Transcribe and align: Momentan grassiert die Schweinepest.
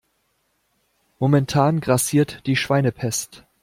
Momentan 1.19 1.79
grassiert 1.79 2.47
die 2.47 2.55
Schweinepest. 2.55 3.45